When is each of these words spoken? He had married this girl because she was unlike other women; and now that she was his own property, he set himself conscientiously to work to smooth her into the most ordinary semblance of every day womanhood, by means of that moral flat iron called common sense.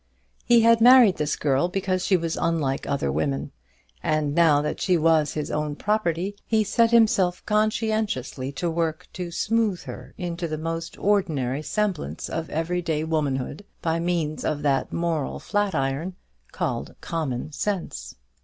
He 0.45 0.61
had 0.61 0.81
married 0.81 1.17
this 1.17 1.35
girl 1.35 1.69
because 1.69 2.03
she 2.03 2.17
was 2.17 2.35
unlike 2.35 2.87
other 2.87 3.11
women; 3.11 3.51
and 4.01 4.33
now 4.33 4.59
that 4.59 4.81
she 4.81 4.97
was 4.97 5.33
his 5.35 5.51
own 5.51 5.75
property, 5.75 6.35
he 6.47 6.63
set 6.63 6.89
himself 6.89 7.45
conscientiously 7.45 8.51
to 8.53 8.67
work 8.71 9.07
to 9.13 9.29
smooth 9.29 9.83
her 9.83 10.15
into 10.17 10.47
the 10.47 10.57
most 10.57 10.97
ordinary 10.97 11.61
semblance 11.61 12.29
of 12.29 12.49
every 12.49 12.81
day 12.81 13.03
womanhood, 13.03 13.63
by 13.83 13.99
means 13.99 14.43
of 14.43 14.63
that 14.63 14.91
moral 14.91 15.37
flat 15.39 15.75
iron 15.75 16.15
called 16.51 16.95
common 16.99 17.51
sense. 17.51 18.15